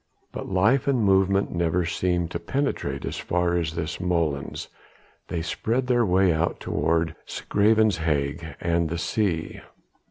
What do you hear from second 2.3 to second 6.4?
penetrate as far as this molens; they spread their way